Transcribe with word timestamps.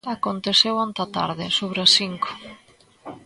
Aconteceu 0.15 0.73
onte 0.85 0.99
á 1.05 1.07
tarde, 1.17 1.45
sobre 1.59 1.79
as 1.85 1.91
cinco. 1.99 2.29